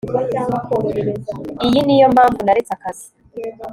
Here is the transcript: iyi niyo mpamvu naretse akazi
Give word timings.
iyi 1.65 1.79
niyo 1.85 2.07
mpamvu 2.15 2.39
naretse 2.45 2.71
akazi 2.77 3.07